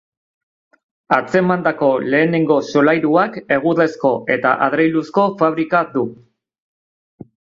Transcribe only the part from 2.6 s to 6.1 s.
solairuak egurrezko eta adreiluzko fabrika du.